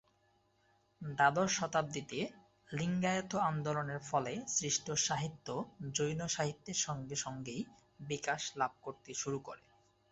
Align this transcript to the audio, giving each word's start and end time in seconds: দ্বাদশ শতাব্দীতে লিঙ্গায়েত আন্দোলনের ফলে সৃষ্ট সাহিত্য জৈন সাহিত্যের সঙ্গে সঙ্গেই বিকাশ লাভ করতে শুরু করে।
দ্বাদশ 1.01 1.49
শতাব্দীতে 1.57 2.19
লিঙ্গায়েত 2.69 3.31
আন্দোলনের 3.49 4.01
ফলে 4.09 4.33
সৃষ্ট 4.47 4.87
সাহিত্য 5.01 5.47
জৈন 5.93 6.21
সাহিত্যের 6.27 6.77
সঙ্গে 6.79 7.15
সঙ্গেই 7.15 7.61
বিকাশ 8.07 8.41
লাভ 8.55 8.71
করতে 8.81 9.11
শুরু 9.13 9.37
করে। 9.39 9.63